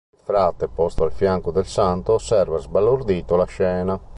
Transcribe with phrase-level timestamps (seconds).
[0.13, 4.01] Il frate posto al fianco del santo osserva sbalordito la scena.